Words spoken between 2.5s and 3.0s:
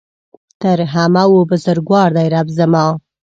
زما